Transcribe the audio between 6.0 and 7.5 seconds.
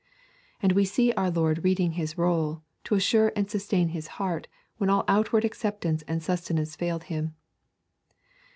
and sustenance failed Him.